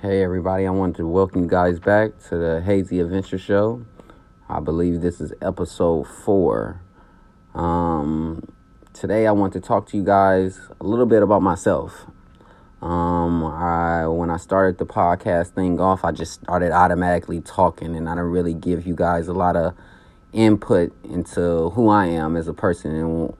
[0.00, 3.84] Hey everybody, I want to welcome you guys back to the Hazy Adventure Show.
[4.48, 6.80] I believe this is episode four.
[7.52, 8.48] Um,
[8.92, 12.06] today I want to talk to you guys a little bit about myself.
[12.80, 18.08] Um, I when I started the podcast thing off, I just started automatically talking, and
[18.08, 19.74] I didn't really give you guys a lot of
[20.32, 23.34] input into who I am as a person and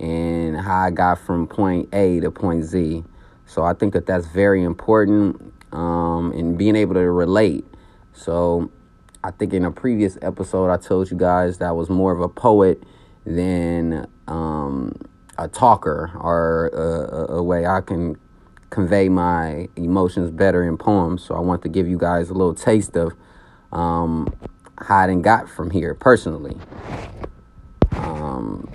[0.00, 3.04] and how I got from point A to point Z.
[3.46, 7.64] So I think that that's very important um, and being able to relate.
[8.12, 8.70] So
[9.22, 12.20] I think in a previous episode, I told you guys that I was more of
[12.20, 12.82] a poet
[13.26, 14.96] than um,
[15.38, 18.16] a talker or a, a, way I can
[18.70, 21.22] convey my emotions better in poems.
[21.22, 23.12] So I want to give you guys a little taste of
[23.72, 24.32] um,
[24.78, 26.56] how I got from here personally.
[27.92, 28.68] Um,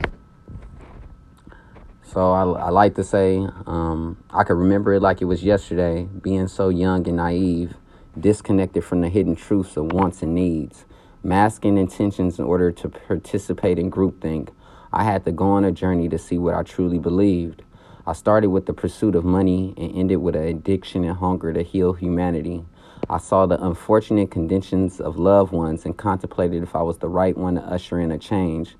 [2.16, 6.08] so I, I like to say um, I can remember it like it was yesterday,
[6.22, 7.74] being so young and naive,
[8.18, 10.86] disconnected from the hidden truths of wants and needs,
[11.24, 14.54] masking intentions in order to participate in groupthink.
[14.94, 17.64] I had to go on a journey to see what I truly believed.
[18.08, 21.64] I started with the pursuit of money and ended with an addiction and hunger to
[21.64, 22.64] heal humanity.
[23.10, 27.38] I saw the unfortunate conditions of loved ones and contemplated if I was the right
[27.38, 28.78] one to usher in a change.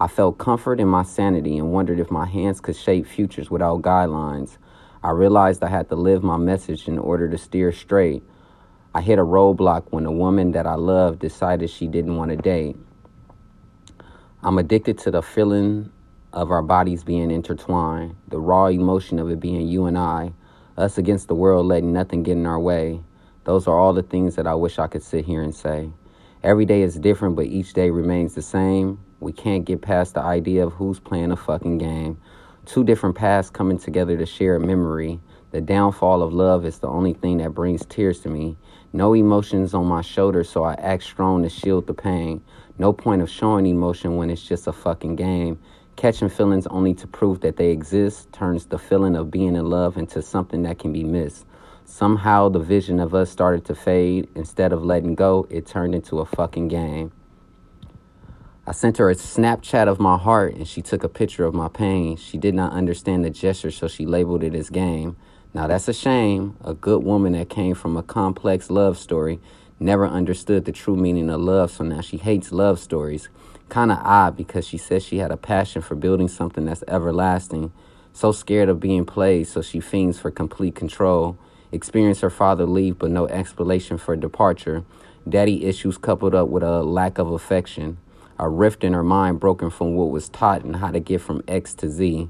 [0.00, 3.82] I felt comfort in my sanity and wondered if my hands could shape futures without
[3.82, 4.58] guidelines.
[5.04, 8.24] I realized I had to live my message in order to steer straight.
[8.92, 12.36] I hit a roadblock when a woman that I loved decided she didn't want to
[12.36, 12.76] date.
[14.42, 15.92] I'm addicted to the feeling
[16.32, 20.32] of our bodies being intertwined, the raw emotion of it being you and I,
[20.76, 23.00] us against the world, letting nothing get in our way.
[23.44, 25.90] Those are all the things that I wish I could sit here and say.
[26.42, 28.98] Every day is different, but each day remains the same.
[29.24, 32.20] We can't get past the idea of who's playing a fucking game.
[32.66, 35.18] Two different paths coming together to share a memory.
[35.50, 38.58] The downfall of love is the only thing that brings tears to me.
[38.92, 42.42] No emotions on my shoulders, so I act strong to shield the pain.
[42.76, 45.58] No point of showing emotion when it's just a fucking game.
[45.96, 49.96] Catching feelings only to prove that they exist turns the feeling of being in love
[49.96, 51.46] into something that can be missed.
[51.86, 54.28] Somehow the vision of us started to fade.
[54.34, 57.10] Instead of letting go, it turned into a fucking game.
[58.66, 61.68] I sent her a Snapchat of my heart and she took a picture of my
[61.68, 62.16] pain.
[62.16, 65.16] She did not understand the gesture, so she labeled it as game.
[65.52, 66.56] Now that's a shame.
[66.64, 69.38] A good woman that came from a complex love story
[69.78, 73.28] never understood the true meaning of love, so now she hates love stories.
[73.68, 77.70] Kind of odd because she says she had a passion for building something that's everlasting.
[78.14, 81.36] So scared of being played, so she fiends for complete control.
[81.70, 84.84] Experienced her father leave, but no explanation for departure.
[85.28, 87.98] Daddy issues coupled up with a lack of affection
[88.38, 91.42] a rift in her mind broken from what was taught and how to get from
[91.46, 92.28] X to Z.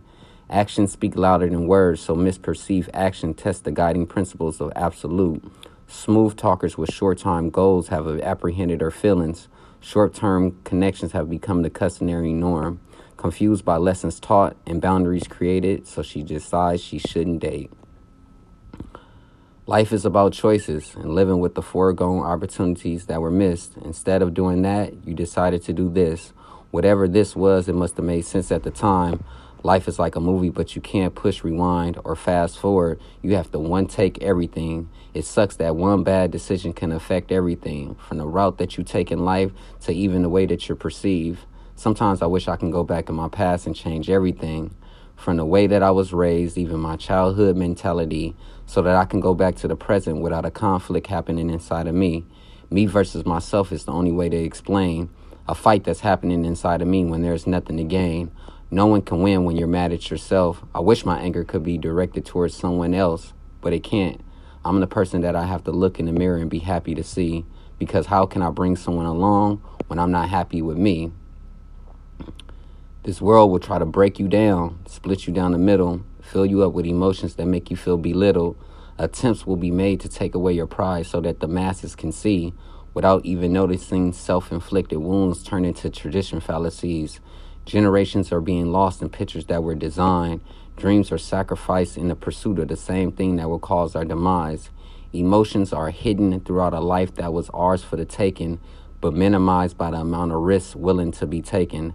[0.50, 5.42] Actions speak louder than words, so misperceived action tests the guiding principles of absolute.
[5.86, 9.48] Smooth talkers with short term goals have apprehended her feelings.
[9.80, 12.80] Short term connections have become the customary norm.
[13.16, 17.70] Confused by lessons taught and boundaries created, so she decides she shouldn't date.
[19.66, 23.78] Life is about choices and living with the foregone opportunities that were missed.
[23.78, 26.34] Instead of doing that, you decided to do this.
[26.70, 29.24] Whatever this was, it must have made sense at the time.
[29.62, 33.00] Life is like a movie, but you can't push rewind or fast forward.
[33.22, 34.90] You have to one take everything.
[35.14, 39.10] It sucks that one bad decision can affect everything, from the route that you take
[39.10, 39.50] in life
[39.84, 41.40] to even the way that you're perceived.
[41.74, 44.74] Sometimes I wish I can go back in my past and change everything
[45.16, 48.36] from the way that I was raised, even my childhood mentality,
[48.66, 51.94] so that I can go back to the present without a conflict happening inside of
[51.94, 52.24] me.
[52.70, 55.10] Me versus myself is the only way to explain
[55.46, 58.30] a fight that's happening inside of me when there's nothing to gain.
[58.70, 60.64] No one can win when you're mad at yourself.
[60.74, 64.20] I wish my anger could be directed towards someone else, but it can't.
[64.64, 67.04] I'm the person that I have to look in the mirror and be happy to
[67.04, 67.44] see
[67.78, 69.58] because how can I bring someone along
[69.88, 71.12] when I'm not happy with me?
[73.04, 76.62] This world will try to break you down, split you down the middle, fill you
[76.62, 78.56] up with emotions that make you feel belittled.
[78.96, 82.54] Attempts will be made to take away your pride so that the masses can see,
[82.94, 87.20] without even noticing self inflicted wounds turn into tradition fallacies.
[87.66, 90.40] Generations are being lost in pictures that were designed.
[90.78, 94.70] Dreams are sacrificed in the pursuit of the same thing that will cause our demise.
[95.12, 98.60] Emotions are hidden throughout a life that was ours for the taking,
[99.02, 101.92] but minimized by the amount of risks willing to be taken.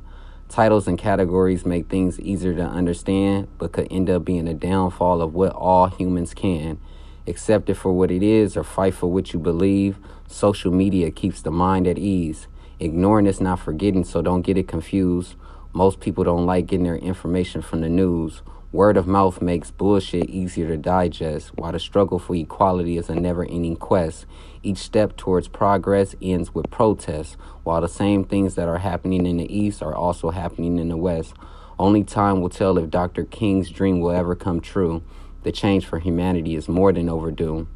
[0.49, 5.21] Titles and categories make things easier to understand, but could end up being a downfall
[5.21, 6.79] of what all humans can.
[7.27, 9.97] Accept it for what it is or fight for what you believe.
[10.27, 12.47] Social media keeps the mind at ease.
[12.79, 15.35] Ignoring is not forgetting, so don't get it confused.
[15.71, 18.41] Most people don't like getting their information from the news.
[18.71, 23.15] Word of mouth makes bullshit easier to digest, while the struggle for equality is a
[23.15, 24.27] never ending quest.
[24.61, 29.37] Each step towards progress ends with protest, while the same things that are happening in
[29.37, 31.33] the East are also happening in the West.
[31.79, 33.25] Only time will tell if Dr.
[33.25, 35.01] King's dream will ever come true.
[35.41, 37.67] The change for humanity is more than overdue.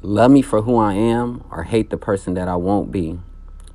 [0.00, 3.18] Love me for who I am or hate the person that I won't be.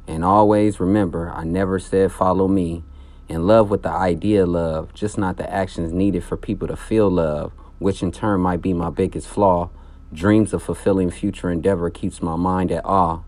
[0.08, 2.86] And always remember, I never said follow me.
[3.32, 6.76] In love with the idea of love, just not the actions needed for people to
[6.76, 9.70] feel love, which in turn might be my biggest flaw.
[10.12, 13.22] Dreams of fulfilling future endeavor keeps my mind at awe.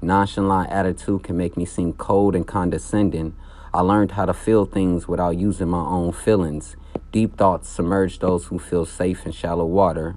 [0.00, 3.36] Nonchalant attitude can make me seem cold and condescending.
[3.74, 6.74] I learned how to feel things without using my own feelings.
[7.12, 10.16] Deep thoughts submerge those who feel safe in shallow water.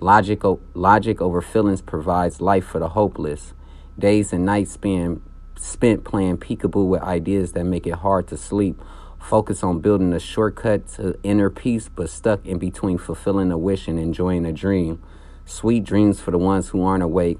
[0.00, 0.42] Logic,
[0.74, 3.54] logic over feelings provides life for the hopeless.
[3.96, 5.22] Days and nights spent
[5.58, 8.80] spent playing peekaboo with ideas that make it hard to sleep.
[9.18, 13.88] Focus on building a shortcut to inner peace, but stuck in between fulfilling a wish
[13.88, 15.02] and enjoying a dream.
[15.44, 17.38] Sweet dreams for the ones who aren't awake.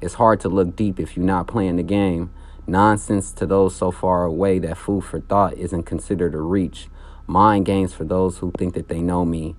[0.00, 2.30] It's hard to look deep if you're not playing the game.
[2.66, 6.88] Nonsense to those so far away that food for thought isn't considered a reach.
[7.26, 9.56] Mind games for those who think that they know me.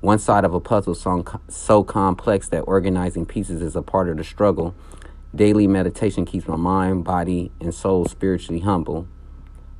[0.00, 4.24] One side of a puzzle so complex that organizing pieces is a part of the
[4.24, 4.74] struggle.
[5.36, 9.06] Daily meditation keeps my mind, body, and soul spiritually humble.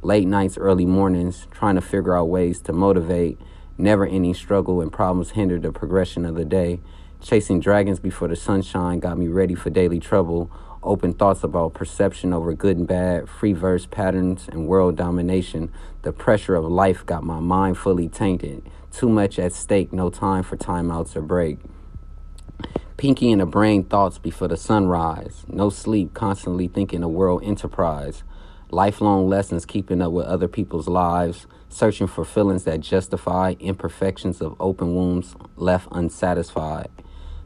[0.03, 3.41] Late nights, early mornings, trying to figure out ways to motivate.
[3.79, 6.81] Never ending struggle and problems hinder the progression of the day.
[7.23, 10.50] Chasing dragons before the sunshine got me ready for daily trouble.
[10.82, 15.73] Open thoughts about perception over good and bad, free verse patterns, and world domination.
[16.02, 18.62] The pressure of life got my mind fully tainted.
[18.93, 21.61] Too much at stake, no time for timeouts or break.
[22.97, 25.45] Pinky in the brain thoughts before the sunrise.
[25.49, 28.25] No sleep, constantly thinking a world enterprise.
[28.71, 31.47] Lifelong lessons keeping up with other people's lives.
[31.69, 36.89] Searching for feelings that justify imperfections of open wounds left unsatisfied.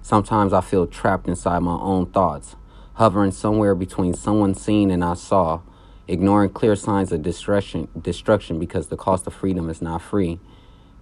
[0.02, 2.54] Sometimes I feel trapped inside my own thoughts,
[2.94, 5.62] hovering somewhere between someone seen and I saw,
[6.06, 10.38] ignoring clear signs of destruction, destruction because the cost of freedom is not free.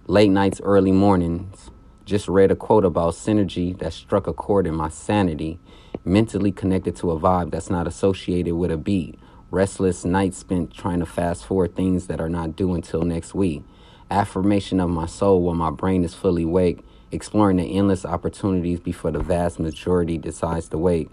[0.07, 1.69] Late nights, early mornings
[2.09, 5.59] just read a quote about synergy that struck a chord in my sanity,
[6.03, 9.19] mentally connected to a vibe that's not associated with a beat.
[9.51, 13.61] Restless nights spent trying to fast forward things that are not due until next week.
[14.09, 16.79] Affirmation of my soul while my brain is fully awake,
[17.11, 21.11] exploring the endless opportunities before the vast majority decides to wait.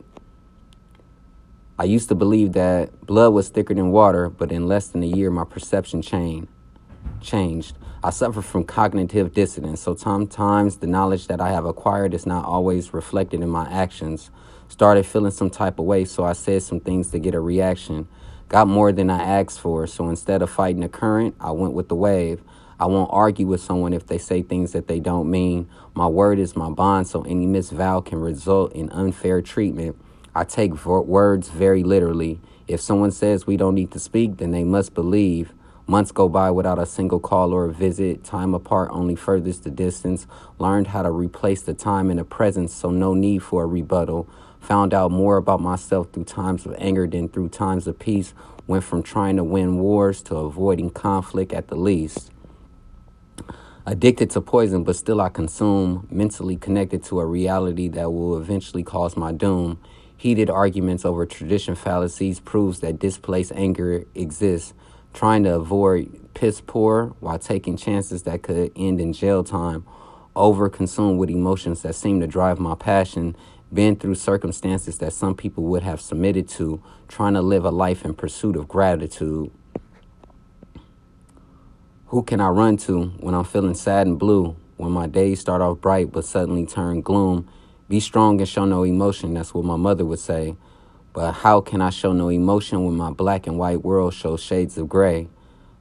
[1.79, 5.07] I used to believe that blood was thicker than water, but in less than a
[5.07, 6.49] year, my perception changed.
[7.21, 7.77] Changed.
[8.05, 12.45] I suffer from cognitive dissonance, so sometimes the knowledge that I have acquired is not
[12.45, 14.31] always reflected in my actions.
[14.69, 18.07] Started feeling some type of way, so I said some things to get a reaction.
[18.49, 21.89] Got more than I asked for, so instead of fighting the current, I went with
[21.89, 22.43] the wave.
[22.79, 25.69] I won't argue with someone if they say things that they don't mean.
[25.95, 29.97] My word is my bond, so any misvow can result in unfair treatment.
[30.35, 32.41] I take words very literally.
[32.69, 35.55] If someone says we don't need to speak, then they must believe.
[35.89, 38.25] Months go by without a single call or a visit.
[38.25, 40.27] Time apart only furthers the distance.
[40.59, 44.29] Learned how to replace the time in the presence, so no need for a rebuttal.
[44.63, 48.35] Found out more about myself through times of anger than through times of peace.
[48.67, 52.33] Went from trying to win wars to avoiding conflict at the least.
[53.87, 56.09] Addicted to poison, but still I consume.
[56.11, 59.79] Mentally connected to a reality that will eventually cause my doom.
[60.17, 64.75] Heated arguments over tradition fallacies proves that displaced anger exists
[65.17, 69.83] trying to avoid piss poor while taking chances that could end in jail time,
[70.37, 73.35] over consumed with emotions that seem to drive my passion,
[73.73, 78.05] been through circumstances that some people would have submitted to, trying to live a life
[78.05, 79.51] in pursuit of gratitude.
[82.09, 84.55] Who can I run to when I'm feeling sad and blue?
[84.77, 87.49] When my days start off bright but suddenly turn gloom?
[87.89, 90.57] Be strong and show no emotion, that's what my mother would say.
[91.17, 94.77] But how can I show no emotion when my black and white world shows shades
[94.77, 95.29] of gray?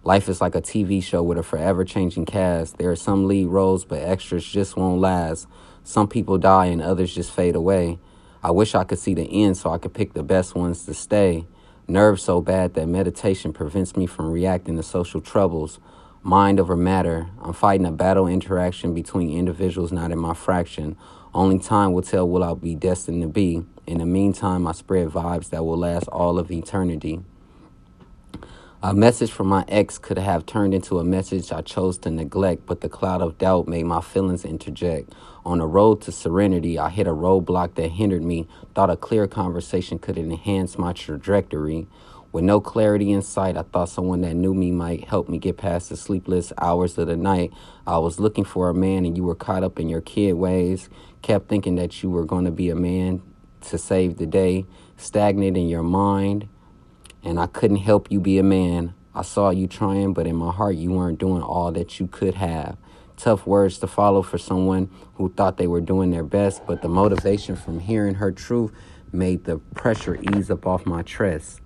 [0.06, 2.78] Life is like a TV show with a forever changing cast.
[2.78, 5.46] There are some lead roles, but extras just won't last.
[5.84, 8.00] Some people die and others just fade away.
[8.42, 10.94] I wish I could see the end so I could pick the best ones to
[10.94, 11.46] stay.
[11.86, 15.80] Nerves so bad that meditation prevents me from reacting to social troubles.
[16.28, 17.28] Mind over matter.
[17.40, 20.98] I'm fighting a battle interaction between individuals not in my fraction.
[21.36, 23.64] Only time will tell what I'll be destined to be.
[23.86, 27.22] In the meantime, I spread vibes that will last all of eternity.
[28.82, 32.66] A message from my ex could have turned into a message I chose to neglect,
[32.66, 35.14] but the cloud of doubt made my feelings interject.
[35.46, 39.28] On the road to serenity, I hit a roadblock that hindered me, thought a clear
[39.28, 41.88] conversation could enhance my trajectory.
[42.36, 45.56] With no clarity in sight, I thought someone that knew me might help me get
[45.56, 47.54] past the sleepless hours of the night.
[47.88, 50.90] I was looking for a man, and you were caught up in your kid ways,
[51.22, 53.22] kept thinking that you were going to be a man
[53.70, 54.66] to save the day,
[54.98, 56.50] stagnant in your mind,
[57.24, 58.94] and I couldn't help you be a man.
[59.14, 62.36] I saw you trying, but in my heart, you weren't doing all that you could
[62.36, 62.76] have.
[63.16, 66.90] Tough words to follow for someone who thought they were doing their best, but the
[66.90, 68.74] motivation from hearing her truth
[69.14, 71.62] made the pressure ease up off my chest.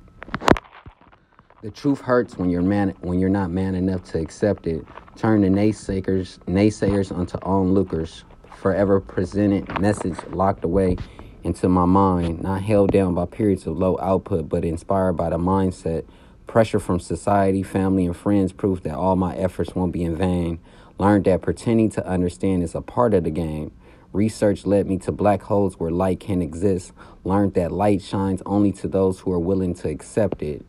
[1.61, 4.85] The truth hurts when you're man when you're not man enough to accept it.
[5.17, 8.23] Turn the naysayers naysayers onto onlookers.
[8.61, 10.95] Forever presented message locked away
[11.43, 15.37] into my mind, not held down by periods of low output, but inspired by the
[15.37, 16.05] mindset.
[16.47, 20.59] Pressure from society, family, and friends proof that all my efforts won't be in vain.
[20.97, 23.73] Learned that pretending to understand is a part of the game.
[24.13, 26.93] Research led me to black holes where light can exist.
[27.25, 30.65] Learned that light shines only to those who are willing to accept it.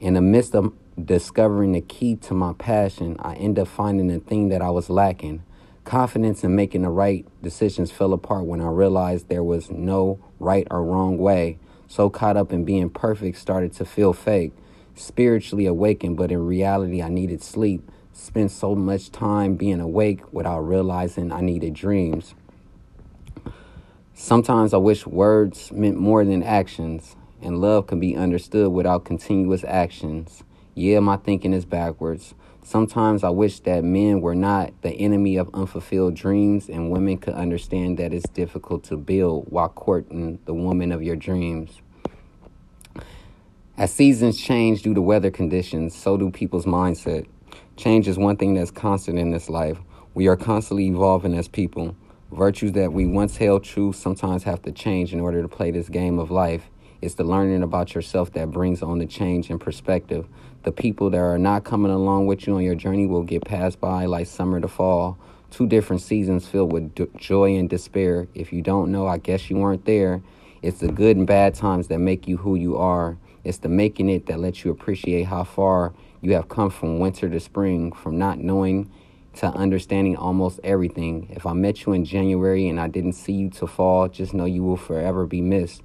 [0.00, 4.20] In the midst of discovering the key to my passion, I end up finding the
[4.20, 5.42] thing that I was lacking.
[5.84, 10.68] Confidence in making the right decisions fell apart when I realized there was no right
[10.70, 11.58] or wrong way.
[11.88, 14.52] So caught up in being perfect, started to feel fake.
[14.94, 17.90] Spiritually awakened, but in reality, I needed sleep.
[18.12, 22.36] Spent so much time being awake without realizing I needed dreams.
[24.14, 29.64] Sometimes I wish words meant more than actions and love can be understood without continuous
[29.64, 30.42] actions.
[30.74, 32.34] Yeah, my thinking is backwards.
[32.62, 37.34] Sometimes I wish that men were not the enemy of unfulfilled dreams and women could
[37.34, 41.80] understand that it's difficult to build while courting the woman of your dreams.
[43.78, 47.26] As seasons change due to weather conditions, so do people's mindset.
[47.76, 49.78] Change is one thing that's constant in this life.
[50.14, 51.96] We are constantly evolving as people.
[52.32, 55.88] Virtues that we once held true sometimes have to change in order to play this
[55.88, 56.68] game of life.
[57.00, 60.26] It's the learning about yourself that brings on the change in perspective.
[60.64, 63.80] The people that are not coming along with you on your journey will get passed
[63.80, 65.16] by like summer to fall.
[65.52, 68.26] Two different seasons filled with d- joy and despair.
[68.34, 70.20] If you don't know, I guess you weren't there.
[70.60, 73.16] It's the good and bad times that make you who you are.
[73.44, 77.30] It's the making it that lets you appreciate how far you have come from winter
[77.30, 78.90] to spring, from not knowing
[79.34, 81.28] to understanding almost everything.
[81.30, 84.46] If I met you in January and I didn't see you to fall, just know
[84.46, 85.80] you will forever be missed.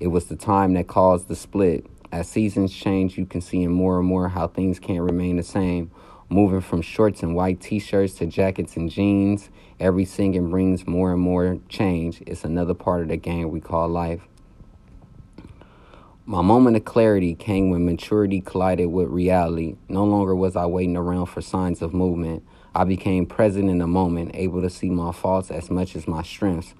[0.00, 1.84] It was the time that caused the split.
[2.12, 5.42] As seasons change, you can see in more and more how things can't remain the
[5.42, 5.90] same.
[6.28, 9.50] Moving from shorts and white t shirts to jackets and jeans,
[9.80, 12.22] every season brings more and more change.
[12.26, 14.20] It's another part of the game we call life.
[16.26, 19.76] My moment of clarity came when maturity collided with reality.
[19.88, 22.44] No longer was I waiting around for signs of movement.
[22.74, 26.22] I became present in the moment, able to see my faults as much as my
[26.22, 26.74] strengths.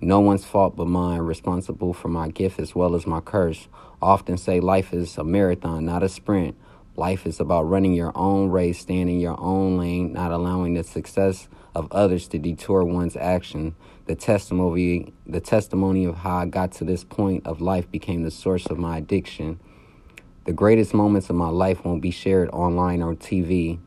[0.00, 3.68] No one's fault but mine, responsible for my gift as well as my curse.
[4.02, 6.54] Often say life is a marathon, not a sprint.
[6.96, 11.48] Life is about running your own race, standing your own lane, not allowing the success
[11.74, 13.74] of others to detour one's action.
[14.04, 18.30] The testimony, the testimony of how I got to this point of life became the
[18.30, 19.60] source of my addiction.
[20.44, 23.78] The greatest moments of my life won't be shared online or TV.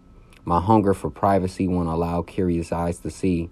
[0.44, 3.50] My hunger for privacy won't allow curious eyes to see.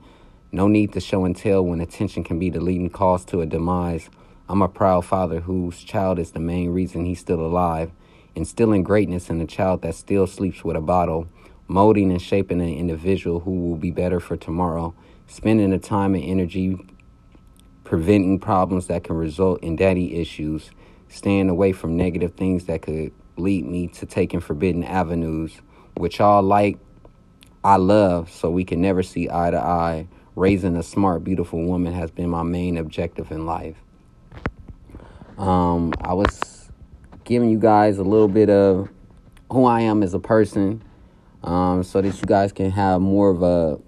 [0.57, 3.45] No need to show and tell when attention can be the leading cause to a
[3.45, 4.09] demise.
[4.49, 7.91] I'm a proud father whose child is the main reason he's still alive,
[8.33, 11.27] instilling greatness in a child that still sleeps with a bottle,
[11.67, 14.95] molding and shaping an individual who will be better for tomorrow,
[15.27, 16.75] spending the time and energy
[17.83, 20.71] preventing problems that can result in daddy issues,
[21.07, 25.61] staying away from negative things that could lead me to taking forbidden avenues,
[25.97, 26.79] which all like
[27.63, 31.91] I love, so we can never see eye to eye raising a smart, beautiful woman
[31.91, 33.75] has been my main objective in life.
[35.39, 36.71] Um, I was
[37.23, 38.87] giving you guys a little bit of
[39.51, 40.83] who I am as a person,
[41.43, 43.79] um, so that you guys can have more of a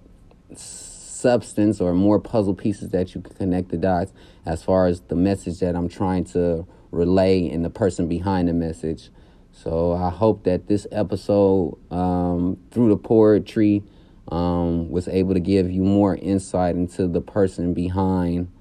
[0.56, 4.12] substance or more puzzle pieces that you can connect the dots
[4.48, 8.54] as far as the message that I'm trying to relay and the person behind the
[8.54, 9.12] message.
[9.52, 13.84] So I hope that this episode, um, through the poetry,
[14.30, 18.52] um, was able to give you more insight into the person behind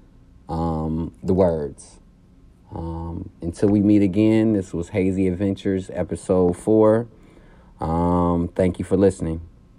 [0.47, 1.99] um, the words.
[2.73, 7.07] Um, until we meet again, this was Hazy Adventures, episode four.
[7.79, 9.48] Um, thank you for listening.